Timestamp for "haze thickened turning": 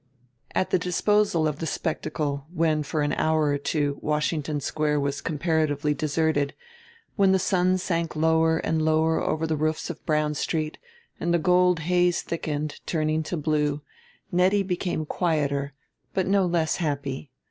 11.81-13.21